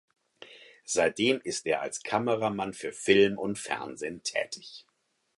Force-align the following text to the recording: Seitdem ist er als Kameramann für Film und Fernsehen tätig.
Seitdem 0.83 1.39
ist 1.43 1.67
er 1.67 1.81
als 1.81 2.01
Kameramann 2.01 2.73
für 2.73 2.91
Film 2.91 3.37
und 3.37 3.59
Fernsehen 3.59 4.23
tätig. 4.23 4.87